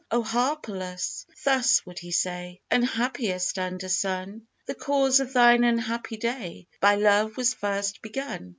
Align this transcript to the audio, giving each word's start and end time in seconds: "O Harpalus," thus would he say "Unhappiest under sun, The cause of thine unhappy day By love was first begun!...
"O 0.09 0.23
Harpalus," 0.23 1.27
thus 1.45 1.85
would 1.85 1.99
he 1.99 2.09
say 2.09 2.59
"Unhappiest 2.71 3.59
under 3.59 3.87
sun, 3.87 4.47
The 4.65 4.73
cause 4.73 5.19
of 5.19 5.31
thine 5.31 5.63
unhappy 5.63 6.17
day 6.17 6.65
By 6.79 6.95
love 6.95 7.37
was 7.37 7.53
first 7.53 8.01
begun!... 8.01 8.49